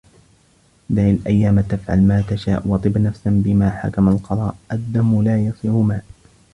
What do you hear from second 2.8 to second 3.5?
نفسا